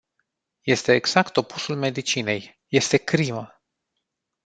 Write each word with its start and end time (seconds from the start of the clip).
Este 0.63 0.93
exact 0.95 1.37
opusul 1.37 1.75
medicinei- 1.75 2.59
este 2.79 2.97
crimă. 2.97 3.61